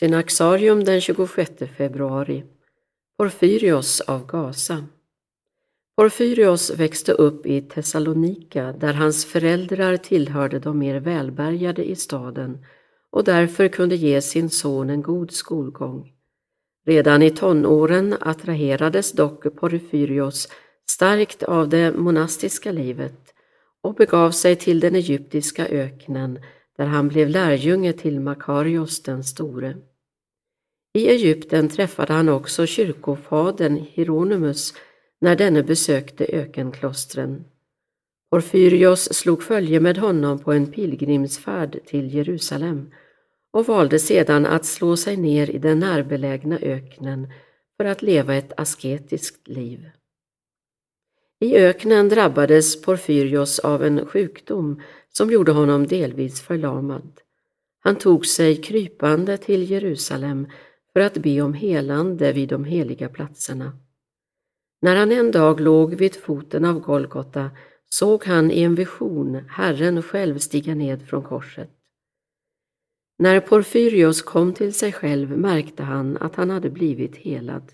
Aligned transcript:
Synaxarium 0.00 0.84
den 0.84 1.00
26 1.00 1.50
februari 1.76 2.44
Porfyrios 3.18 4.00
av 4.00 4.26
Gaza 4.26 4.86
Porfyrios 5.96 6.70
växte 6.70 7.12
upp 7.12 7.46
i 7.46 7.60
Thessalonika 7.62 8.72
där 8.72 8.92
hans 8.92 9.24
föräldrar 9.24 9.96
tillhörde 9.96 10.58
de 10.58 10.78
mer 10.78 11.00
välbärgade 11.00 11.84
i 11.84 11.96
staden 11.96 12.66
och 13.10 13.24
därför 13.24 13.68
kunde 13.68 13.96
ge 13.96 14.20
sin 14.20 14.50
son 14.50 14.90
en 14.90 15.02
god 15.02 15.30
skolgång. 15.30 16.12
Redan 16.86 17.22
i 17.22 17.30
tonåren 17.30 18.16
attraherades 18.20 19.12
dock 19.12 19.56
Porfyrios 19.56 20.48
starkt 20.90 21.42
av 21.42 21.68
det 21.68 21.92
monastiska 21.92 22.72
livet 22.72 23.34
och 23.82 23.94
begav 23.94 24.30
sig 24.30 24.56
till 24.56 24.80
den 24.80 24.94
egyptiska 24.94 25.66
öknen 25.66 26.38
där 26.76 26.86
han 26.86 27.08
blev 27.08 27.28
lärjunge 27.28 27.92
till 27.92 28.20
Makarios 28.20 29.02
den 29.02 29.24
store. 29.24 29.76
I 30.94 31.08
Egypten 31.08 31.68
träffade 31.68 32.12
han 32.12 32.28
också 32.28 32.66
kyrkofadern 32.66 33.76
Hieronymus 33.76 34.74
när 35.20 35.36
denne 35.36 35.62
besökte 35.62 36.24
ökenklostren. 36.24 37.44
Porfyrios 38.30 39.14
slog 39.14 39.42
följe 39.42 39.80
med 39.80 39.98
honom 39.98 40.38
på 40.38 40.52
en 40.52 40.66
pilgrimsfärd 40.66 41.78
till 41.86 42.14
Jerusalem 42.14 42.90
och 43.52 43.66
valde 43.66 43.98
sedan 43.98 44.46
att 44.46 44.64
slå 44.64 44.96
sig 44.96 45.16
ner 45.16 45.50
i 45.50 45.58
den 45.58 45.78
närbelägna 45.78 46.58
öknen 46.58 47.32
för 47.76 47.84
att 47.84 48.02
leva 48.02 48.34
ett 48.34 48.52
asketiskt 48.56 49.48
liv. 49.48 49.90
I 51.44 51.56
öknen 51.56 52.08
drabbades 52.08 52.82
Porfyrios 52.82 53.58
av 53.58 53.84
en 53.84 54.06
sjukdom 54.06 54.82
som 55.08 55.30
gjorde 55.30 55.52
honom 55.52 55.86
delvis 55.86 56.40
förlamad. 56.40 57.20
Han 57.80 57.96
tog 57.96 58.26
sig 58.26 58.56
krypande 58.56 59.36
till 59.36 59.70
Jerusalem 59.70 60.46
för 60.92 61.00
att 61.00 61.14
be 61.14 61.40
om 61.40 61.54
helande 61.54 62.32
vid 62.32 62.48
de 62.48 62.64
heliga 62.64 63.08
platserna. 63.08 63.78
När 64.82 64.96
han 64.96 65.12
en 65.12 65.30
dag 65.30 65.60
låg 65.60 65.94
vid 65.94 66.16
foten 66.16 66.64
av 66.64 66.80
Golgota 66.80 67.50
såg 67.90 68.24
han 68.24 68.50
i 68.50 68.62
en 68.62 68.74
vision 68.74 69.44
Herren 69.48 70.02
själv 70.02 70.38
stiga 70.38 70.74
ned 70.74 71.08
från 71.08 71.22
korset. 71.22 71.70
När 73.18 73.40
Porfyrios 73.40 74.22
kom 74.22 74.54
till 74.54 74.74
sig 74.74 74.92
själv 74.92 75.38
märkte 75.38 75.82
han 75.82 76.16
att 76.16 76.36
han 76.36 76.50
hade 76.50 76.70
blivit 76.70 77.16
helad. 77.16 77.72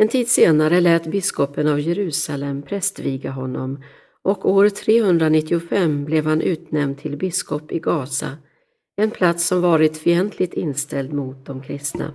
En 0.00 0.08
tid 0.08 0.28
senare 0.28 0.80
lät 0.80 1.06
biskopen 1.06 1.68
av 1.68 1.80
Jerusalem 1.80 2.62
prästviga 2.62 3.30
honom 3.30 3.84
och 4.22 4.50
år 4.50 4.68
395 4.68 6.04
blev 6.04 6.26
han 6.26 6.40
utnämnd 6.40 6.98
till 6.98 7.16
biskop 7.16 7.72
i 7.72 7.78
Gaza, 7.78 8.38
en 8.96 9.10
plats 9.10 9.46
som 9.46 9.60
varit 9.60 9.96
fientligt 9.96 10.54
inställd 10.54 11.12
mot 11.12 11.46
de 11.46 11.62
kristna. 11.62 12.14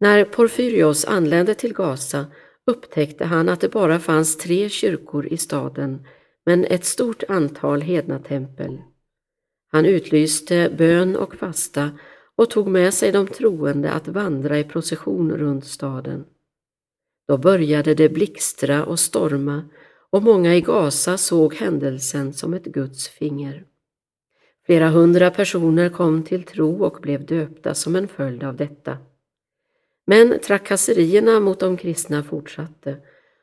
När 0.00 0.24
Porfyrios 0.24 1.04
anlände 1.04 1.54
till 1.54 1.74
Gaza 1.74 2.26
upptäckte 2.66 3.24
han 3.24 3.48
att 3.48 3.60
det 3.60 3.68
bara 3.68 3.98
fanns 3.98 4.36
tre 4.36 4.68
kyrkor 4.68 5.26
i 5.26 5.36
staden 5.36 6.06
men 6.46 6.64
ett 6.64 6.84
stort 6.84 7.22
antal 7.28 7.80
hedna 7.80 8.18
tempel. 8.18 8.78
Han 9.72 9.86
utlyste 9.86 10.74
bön 10.78 11.16
och 11.16 11.34
fasta 11.34 11.90
och 12.38 12.50
tog 12.50 12.68
med 12.68 12.94
sig 12.94 13.12
de 13.12 13.26
troende 13.26 13.92
att 13.92 14.08
vandra 14.08 14.58
i 14.58 14.64
procession 14.64 15.32
runt 15.32 15.64
staden. 15.64 16.24
Då 17.28 17.38
började 17.38 17.94
det 17.94 18.08
blixtra 18.08 18.84
och 18.84 19.00
storma 19.00 19.64
och 20.10 20.22
många 20.22 20.54
i 20.54 20.60
Gaza 20.60 21.18
såg 21.18 21.54
händelsen 21.54 22.32
som 22.32 22.54
ett 22.54 22.64
Guds 22.64 23.08
finger. 23.08 23.64
Flera 24.66 24.88
hundra 24.88 25.30
personer 25.30 25.88
kom 25.88 26.22
till 26.22 26.42
tro 26.42 26.84
och 26.84 26.98
blev 27.02 27.26
döpta 27.26 27.74
som 27.74 27.96
en 27.96 28.08
följd 28.08 28.44
av 28.44 28.56
detta. 28.56 28.98
Men 30.06 30.38
trakasserierna 30.40 31.40
mot 31.40 31.60
de 31.60 31.76
kristna 31.76 32.22
fortsatte 32.22 32.96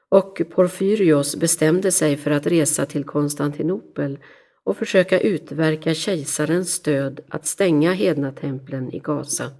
och 0.09 0.41
Porfyrios 0.49 1.35
bestämde 1.35 1.91
sig 1.91 2.17
för 2.17 2.31
att 2.31 2.47
resa 2.47 2.85
till 2.85 3.03
Konstantinopel 3.03 4.19
och 4.65 4.77
försöka 4.77 5.19
utverka 5.19 5.93
kejsarens 5.93 6.73
stöd 6.73 7.19
att 7.29 7.45
stänga 7.45 7.93
hednatemplen 7.93 8.93
i 8.93 8.99
Gaza. 8.99 9.51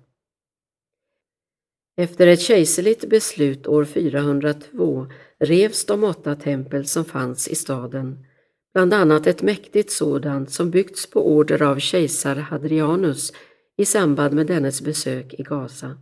Efter 1.98 2.28
ett 2.28 2.42
kejserligt 2.42 3.10
beslut 3.10 3.68
år 3.68 3.86
402 3.86 5.08
revs 5.40 5.86
de 5.86 6.04
åtta 6.04 6.36
tempel 6.36 6.86
som 6.86 7.06
fanns 7.06 7.48
i 7.48 7.56
staden, 7.56 8.26
bland 8.74 8.94
annat 8.94 9.28
ett 9.28 9.42
mäktigt 9.42 9.92
sådant 9.92 10.52
som 10.52 10.72
byggts 10.72 11.10
på 11.10 11.28
order 11.36 11.62
av 11.62 11.80
kejsar 11.80 12.36
Hadrianus 12.36 13.34
i 13.78 13.86
samband 13.86 14.34
med 14.34 14.48
dennes 14.48 14.82
besök 14.82 15.34
i 15.34 15.44
Gaza. 15.44 15.98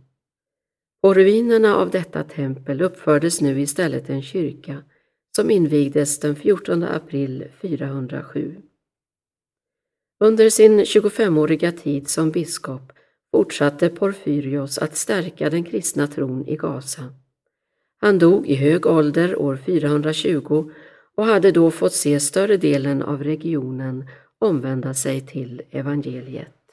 På 1.02 1.14
ruinerna 1.14 1.76
av 1.76 1.90
detta 1.90 2.24
tempel 2.24 2.82
uppfördes 2.82 3.40
nu 3.40 3.60
istället 3.60 4.10
en 4.10 4.22
kyrka 4.22 4.82
som 5.36 5.50
invigdes 5.50 6.20
den 6.20 6.36
14 6.36 6.82
april 6.82 7.44
407. 7.60 8.56
Under 10.24 10.50
sin 10.50 10.80
25-åriga 10.80 11.72
tid 11.72 12.08
som 12.08 12.30
biskop 12.30 12.92
fortsatte 13.30 13.88
Porfyrios 13.88 14.78
att 14.78 14.96
stärka 14.96 15.50
den 15.50 15.64
kristna 15.64 16.06
tron 16.06 16.48
i 16.48 16.56
Gaza. 16.56 17.02
Han 18.00 18.18
dog 18.18 18.46
i 18.46 18.54
hög 18.54 18.86
ålder 18.86 19.36
år 19.36 19.56
420 19.66 20.70
och 21.16 21.24
hade 21.24 21.50
då 21.50 21.70
fått 21.70 21.92
se 21.92 22.20
större 22.20 22.56
delen 22.56 23.02
av 23.02 23.24
regionen 23.24 24.08
omvända 24.38 24.94
sig 24.94 25.20
till 25.20 25.62
evangeliet. 25.70 26.63